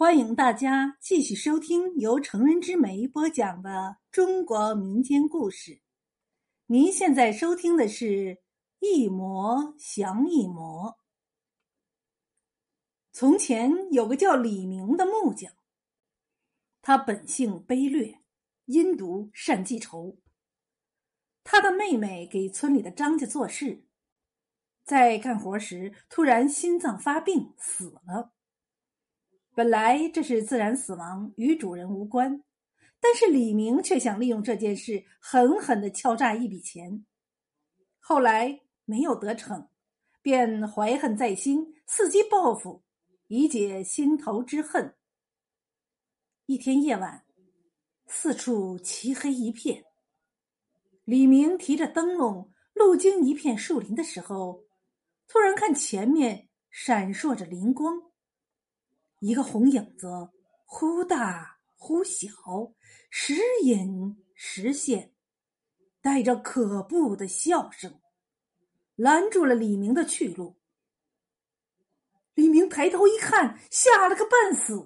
[0.00, 5.82] 欢迎大家继续收听由成人之美播讲的中国民间故事。
[6.64, 8.06] 您现在收听的是
[8.78, 10.92] 《一魔降一魔》。
[13.12, 15.52] 从前有个叫李明的木匠，
[16.80, 18.22] 他本性卑劣，
[18.64, 20.16] 阴毒善记仇。
[21.44, 23.84] 他的妹妹给村里的张家做事，
[24.82, 28.32] 在干活时突然心脏发病死了。
[29.60, 32.42] 本来这是自然死亡，与主人无关，
[32.98, 37.04] 但是李明却想利用这件事狠狠的敲诈一笔钱。
[37.98, 39.68] 后来没有得逞，
[40.22, 42.82] 便怀恨在心，伺机报复，
[43.26, 44.94] 以解心头之恨。
[46.46, 47.26] 一天夜晚，
[48.06, 49.84] 四处漆黑一片。
[51.04, 54.64] 李明提着灯笼路经一片树林的时候，
[55.28, 58.09] 突然看前面闪烁着灵光。
[59.20, 60.30] 一个红影子
[60.64, 62.28] 忽大忽小，
[63.10, 65.12] 时隐时现，
[66.00, 68.00] 带着可怖的笑声，
[68.96, 70.56] 拦住了李明的去路。
[72.32, 74.82] 李明抬头一看，吓了个半死。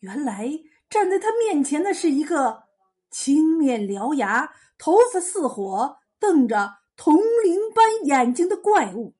[0.00, 0.50] 原来
[0.90, 2.64] 站在他面前的是一个
[3.12, 9.14] 青面獠牙、头发似火、瞪着铜铃般眼睛的怪物。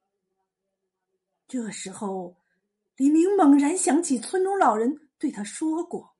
[1.46, 2.34] 这时候。
[2.98, 6.16] 李明猛然想起村中老人对他说过：“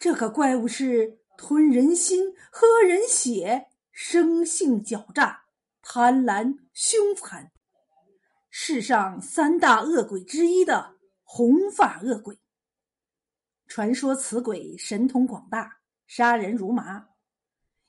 [0.00, 5.44] 这个怪物是吞人心、喝人血，生性狡诈、
[5.82, 7.52] 贪婪凶残，
[8.48, 12.38] 世上三大恶鬼之一的红发恶鬼。
[13.66, 17.08] 传说此鬼神通广大，杀人如麻。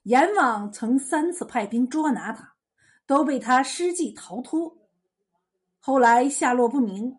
[0.04, 2.56] 阎王曾三次派兵捉拿他，
[3.06, 4.90] 都被他施计逃脱，
[5.80, 7.18] 后来下落不明。”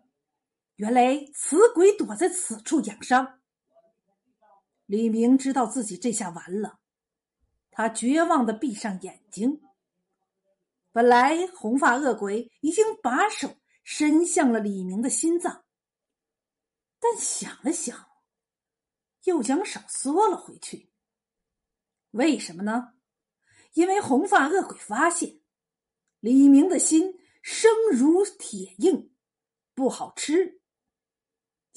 [0.79, 3.41] 原来此鬼躲在此处养伤。
[4.85, 6.79] 李明知道自己这下完了，
[7.69, 9.61] 他绝望的闭上眼睛。
[10.93, 15.65] 本来红发恶鬼已经把手伸向了李明的心脏，
[16.97, 18.07] 但想了想，
[19.25, 20.93] 又将手缩了回去。
[22.11, 22.93] 为什么呢？
[23.73, 25.41] 因为红发恶鬼发现
[26.21, 29.13] 李明的心生如铁硬，
[29.75, 30.58] 不好吃。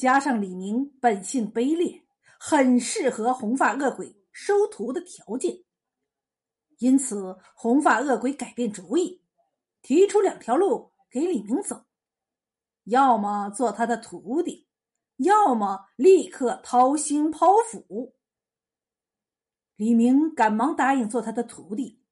[0.02, 2.02] 加上李明本性卑劣，
[2.36, 5.62] 很适合红发恶鬼收徒的条件，
[6.78, 9.22] 因此红发恶鬼改变主意，
[9.80, 11.84] 提出两条路给李明走：
[12.82, 14.66] 要么做他的徒弟，
[15.18, 18.16] 要么立刻掏心剖腹。
[19.76, 22.02] 李明赶忙答应做他的徒弟，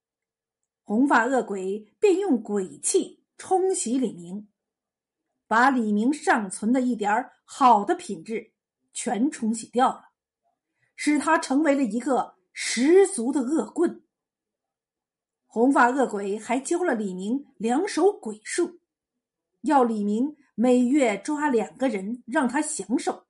[0.85, 4.49] 红发恶鬼便用鬼气冲洗李明。
[5.49, 8.53] 把李明尚存的一点好的品质
[8.93, 10.11] 全冲洗掉了，
[10.95, 14.05] 使他成为了一个十足的恶棍。
[15.49, 18.79] 红发恶鬼还教了李明两手鬼术，
[19.63, 23.27] 要李明每月抓两个人让他享受。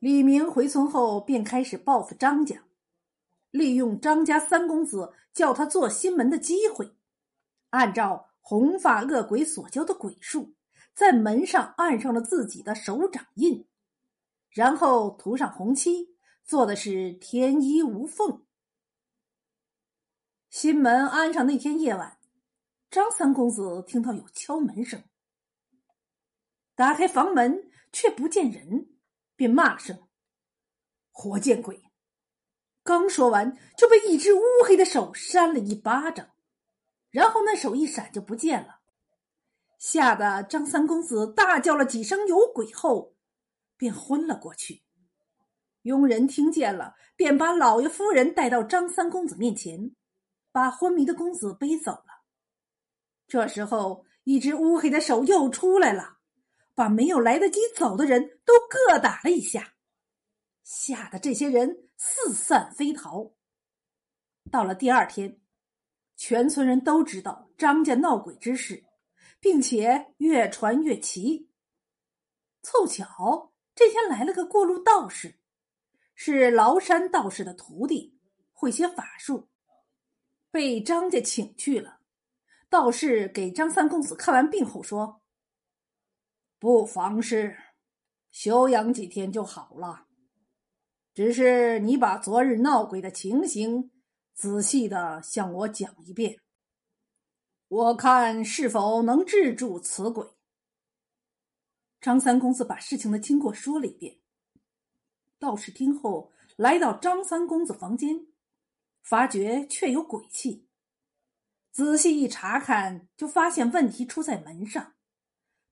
[0.00, 2.64] 李明回村后便开始报复张家，
[3.52, 6.96] 利用张家三公子叫他做新门的机会，
[7.70, 8.30] 按照。
[8.46, 10.52] 红发恶鬼所教的鬼术，
[10.94, 13.66] 在门上按上了自己的手掌印，
[14.48, 18.46] 然后涂上红漆，做的是天衣无缝。
[20.48, 22.18] 新门安上那天夜晚，
[22.90, 25.02] 张三公子听到有敲门声，
[26.76, 28.88] 打开房门却不见人，
[29.34, 30.06] 便骂了声
[31.10, 31.82] ：“活见鬼！”
[32.84, 36.30] 刚说完，就被一只乌黑的手扇了一巴掌。
[37.10, 38.80] 然后那手一闪就不见了，
[39.86, 43.14] 吓得张三公子大叫了几声“有鬼”后，
[43.76, 44.82] 便昏了过去。
[45.82, 49.94] 佣人听见了，便把老爷夫人带到张三公子面前，
[50.50, 52.24] 把昏迷的公子背走了。
[53.28, 56.16] 这时候，一只乌黑的手又出来了，
[56.74, 59.74] 把没有来得及走的人都各打了一下，
[60.62, 63.32] 吓得这些人四散飞逃。
[64.50, 65.38] 到了第二天。
[66.16, 68.84] 全村人都知道张家闹鬼之事，
[69.44, 71.50] 并且越传越奇。
[72.62, 75.38] 凑巧这天来了个过路道士，
[76.14, 78.18] 是崂山道士的徒弟，
[78.54, 79.50] 会些法术，
[80.50, 82.00] 被张家请去了。
[82.70, 85.20] 道士给张三公子看完病后说
[86.58, 87.54] ：“不妨事，
[88.30, 90.06] 休养几天就好了。
[91.12, 93.90] 只是你把昨日闹鬼的情形。”
[94.32, 96.40] 仔细的向我讲一遍，
[97.68, 100.28] 我看是否能制住此鬼。
[102.00, 104.18] 张三公子把事情的经过说了一遍。
[105.38, 108.26] 道士听后，来到张三公子房间，
[109.02, 110.68] 发觉确有鬼气。
[111.72, 114.94] 仔细一查看，就发现问题出在门上，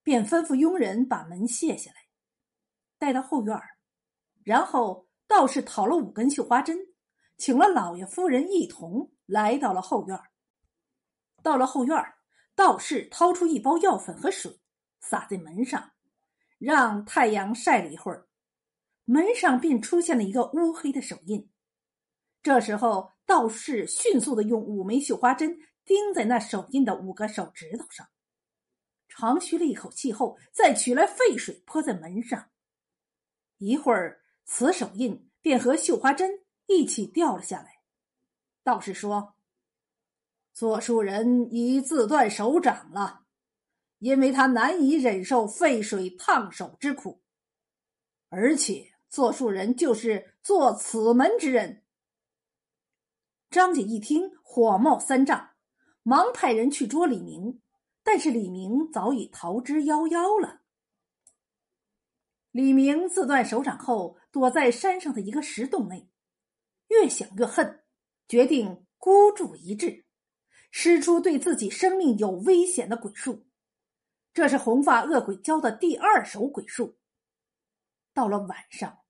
[0.03, 2.09] 便吩咐佣人把门卸下来，
[2.99, 3.57] 带到后院
[4.43, 6.89] 然后道士讨了五根绣花针，
[7.37, 10.19] 请了老爷夫人一同来到了后院
[11.43, 11.97] 到了后院
[12.55, 14.61] 道士掏出一包药粉和水，
[15.01, 15.93] 洒在门上，
[16.59, 18.29] 让太阳晒了一会儿，
[19.05, 21.51] 门上便出现了一个乌黑的手印。
[22.43, 25.59] 这时候，道士迅速的用五枚绣花针。
[25.85, 28.07] 钉在那手印的五个手指头上，
[29.09, 32.51] 长吁了一口气后，再取来沸水泼在门上。
[33.59, 37.83] 一会儿，此手印便和绣花针一起掉了下来。
[38.63, 39.32] 道士说
[40.53, 43.25] ：“做书人已自断手掌了，
[43.99, 47.23] 因为他难以忍受沸水烫手之苦，
[48.29, 51.83] 而且做书人就是做此门之人。”
[53.51, 55.51] 张姐一听，火冒三丈。
[56.05, 57.61] 忙派人去捉李明，
[58.03, 60.63] 但是李明早已逃之夭夭了。
[62.51, 66.09] 李明自断手掌后，躲在山上的一个石洞内，
[66.89, 67.85] 越想越恨，
[68.27, 70.05] 决定孤注一掷，
[70.73, 73.47] 使出对自己生命有危险的鬼术。
[74.35, 76.97] 这是红发恶鬼教的第二手鬼术。
[78.15, 79.01] 到了晚上，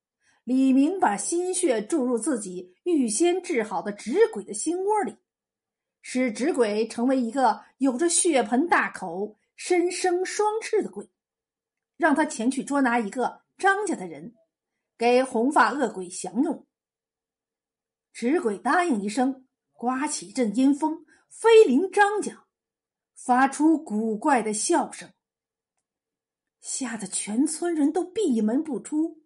[0.42, 5.16] 李明把心血注入自己预先治好的纸鬼的心窝里。
[6.02, 11.08] 使纸鬼成为一个有着血盆大口、身生双翅的鬼，
[11.96, 14.34] 让他前去捉拿一个张家的人，
[14.98, 16.66] 给红发恶鬼降用。
[18.12, 22.44] 纸鬼答应一声，刮起一阵阴风，飞临张家，
[23.14, 25.10] 发出古怪的笑声，
[26.60, 29.24] 吓得全村人都闭门不出。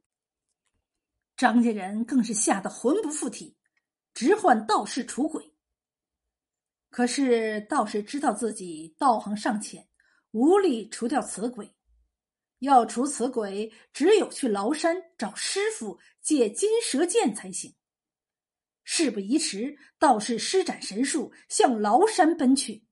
[1.37, 3.59] 张家人更是吓得魂不附体，
[4.15, 5.53] 直唤道士除鬼。
[6.91, 9.89] 可是道士知道自己道行尚浅，
[10.31, 11.75] 无力除掉此鬼。
[12.61, 17.75] 要除此鬼，只有去崂山找师傅借金蛇剑才行。
[18.87, 22.87] 事不宜迟，道士施展神术向崂山奔去。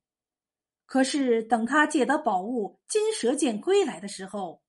[0.84, 4.62] 可是等他借得宝物金蛇剑归来的时候，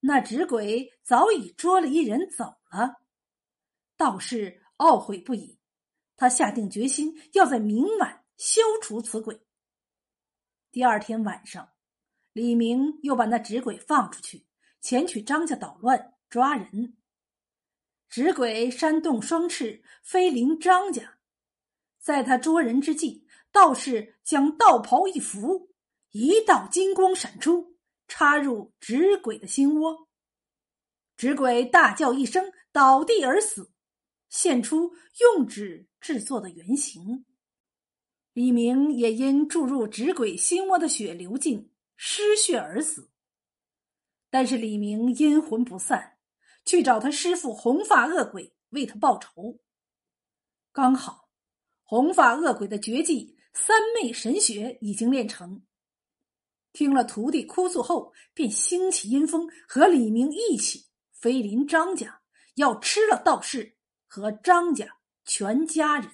[0.00, 3.02] 那纸鬼早已捉了一人走了。
[3.96, 5.58] 道士懊悔不已，
[6.16, 8.24] 他下定决心要在明晚。
[8.38, 9.40] 消除此鬼。
[10.70, 11.70] 第二天晚上，
[12.32, 14.46] 李明又把那纸鬼放出去，
[14.80, 16.96] 前去张家捣乱抓人。
[18.08, 21.18] 纸鬼扇动双翅，飞临张家。
[22.00, 25.70] 在他捉人之际，道士将道袍一拂，
[26.12, 27.76] 一道金光闪出，
[28.06, 30.08] 插入纸鬼的心窝。
[31.16, 33.72] 纸鬼大叫一声，倒地而死，
[34.28, 37.26] 现出用纸制作的原形。
[38.32, 43.10] 李明也因注入纸鬼心窝的血流尽，失血而死。
[44.30, 46.17] 但是李明阴魂不散，
[46.68, 49.58] 去找他师傅红发恶鬼为他报仇。
[50.70, 51.30] 刚好，
[51.82, 55.62] 红发恶鬼的绝技三昧神血已经练成。
[56.74, 62.20] 听了徒弟哭诉后，便兴起阴风，和李明一起飞临张家，
[62.56, 66.10] 要吃了道士和张家全家人。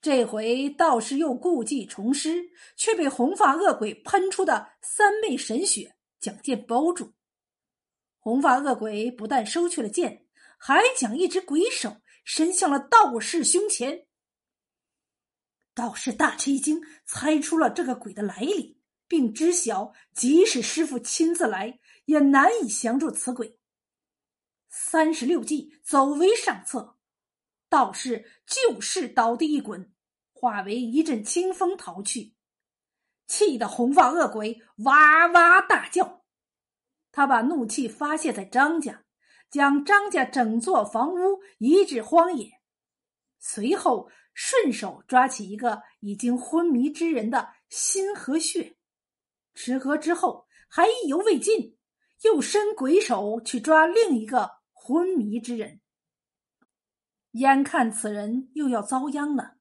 [0.00, 7.12] 这回道士又故技重施，却被红发恶鬼喷出的三昧神血将剑包住。
[8.28, 10.26] 红发恶鬼不但收去了剑，
[10.58, 14.06] 还将一只鬼手伸向了道士胸前。
[15.72, 23.58] 道士大吃一惊，猜出了这个鬼的来历，并知晓即使师傅亲自来，也难以降住此鬼。
[24.68, 26.98] 三十六计，走为上策。
[27.70, 29.90] 道士就是倒地一滚，
[30.34, 32.34] 化为一阵清风逃去，
[33.26, 36.17] 气得红发恶鬼哇哇大叫。
[37.10, 39.04] 他把怒气发泄在张家，
[39.50, 42.60] 将张家整座房屋移至荒野，
[43.38, 48.76] 随后顺手抓起一个已经昏迷之人的心和血，
[49.54, 51.76] 吃喝之后还意犹未尽，
[52.22, 55.80] 又伸鬼手去抓另一个昏迷之人。
[57.32, 59.56] 眼看此人又要遭殃了，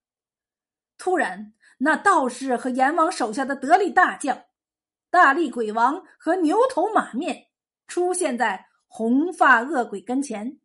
[0.98, 4.47] 突然，那道士和阎王手下的得力大将
[5.18, 7.48] 大力鬼王和牛头马面
[7.88, 10.60] 出现在红发恶鬼跟前。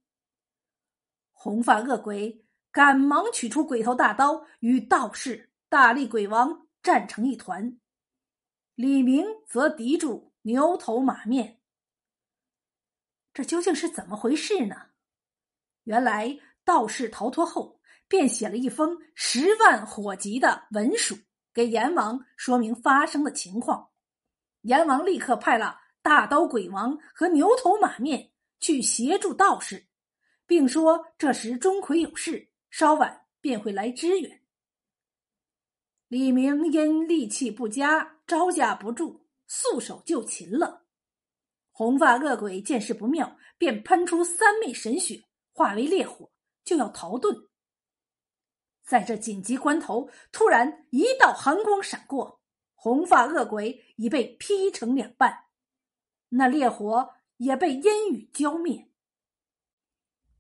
[1.32, 7.78] 红发恶鬼赶忙取出鬼头大刀，与道士、大力鬼王战成一团。
[8.74, 11.58] 李明则敌住牛头马面，
[13.32, 14.76] 这究竟是怎么回事呢？
[15.84, 21.16] 原来道士逃脱后，便写了一封十万火急的文书
[21.54, 23.91] 给阎王，说明发生的情况。
[24.62, 29.86] 阎王立刻派了大刀鬼王和牛头马面去协助道士，
[30.46, 34.42] 并说这时钟馗有事，稍晚便会来支援。
[36.08, 40.84] 李明因力气不佳，招架不住，束手就擒了。
[41.70, 46.30] 红发恶鬼见势不妙，便喷出三昧神血，化为烈火，
[46.64, 47.48] 就要逃遁。
[48.84, 52.41] 在这紧急关头，突然一道寒光闪过，
[52.82, 55.44] 红发恶鬼已被劈成两半，
[56.30, 58.90] 那烈火也被烟雨浇灭。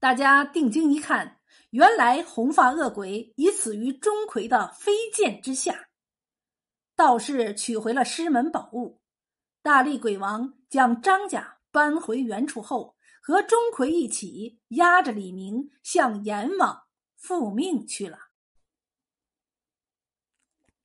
[0.00, 1.38] 大家定睛一看。
[1.70, 5.88] 原来红发恶鬼已死于钟馗的飞剑之下，
[6.96, 9.00] 道士取回了师门宝物，
[9.62, 18.31] 大力鬼王将张家搬回原处后，和钟馗一起押着李明向阎王复命去了。